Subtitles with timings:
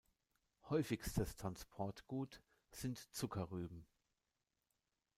[0.67, 3.85] Häufigstes Transportgut sind Zuckerrüben.